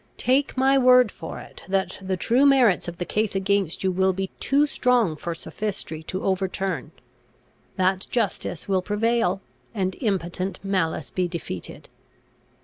Take 0.17 0.57
my 0.57 0.79
word 0.79 1.11
for 1.11 1.37
it, 1.39 1.61
that 1.67 1.99
the 2.01 2.17
true 2.17 2.43
merits 2.43 2.87
of 2.87 2.97
the 2.97 3.05
case 3.05 3.35
against 3.35 3.83
you 3.83 3.91
will 3.91 4.13
be 4.13 4.31
too 4.39 4.65
strong 4.65 5.15
for 5.15 5.35
sophistry 5.35 6.01
to 6.01 6.23
overturn; 6.23 6.89
that 7.75 8.07
justice 8.09 8.67
will 8.67 8.81
prevail, 8.81 9.41
and 9.75 9.95
impotent 10.01 10.59
malice 10.63 11.11
be 11.11 11.27
defeated. 11.27 11.87